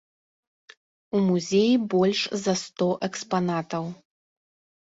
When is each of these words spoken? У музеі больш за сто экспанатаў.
У 1.19 1.19
музеі 1.27 1.75
больш 1.93 2.21
за 2.47 2.57
сто 2.63 2.89
экспанатаў. 3.09 3.83